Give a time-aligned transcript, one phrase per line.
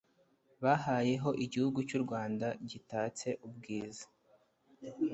[0.63, 4.05] bahayeho igihugu cy'u Rwanda gitatse ubwiza